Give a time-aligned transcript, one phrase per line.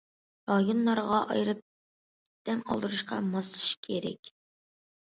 [0.51, 1.61] رايونلارغا ئايرىپ،
[2.51, 4.35] دەم ئالدۇرۇشقا ماسلىشىش كېرەك.